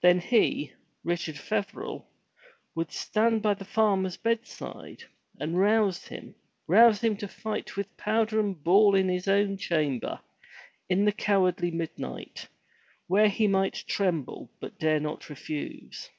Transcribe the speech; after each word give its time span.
Then 0.00 0.20
he, 0.20 0.70
Richard 1.02 1.36
Feverel, 1.36 2.06
would 2.76 2.92
stand 2.92 3.42
by 3.42 3.54
the 3.54 3.64
farmer's 3.64 4.16
bedside, 4.16 5.02
and 5.40 5.58
rouse 5.58 6.06
him, 6.06 6.36
rouse 6.68 7.00
him 7.00 7.16
to 7.16 7.26
fight 7.26 7.76
with 7.76 7.96
powder 7.96 8.38
and 8.38 8.62
ball 8.62 8.94
in 8.94 9.08
his 9.08 9.26
own 9.26 9.56
chamber, 9.56 10.20
in 10.88 11.04
the 11.04 11.10
cowardly 11.10 11.72
midnight, 11.72 12.46
where 13.08 13.28
he 13.28 13.48
might 13.48 13.82
tremble, 13.88 14.48
but 14.60 14.78
dare 14.78 15.00
not 15.00 15.28
refuse. 15.28 16.10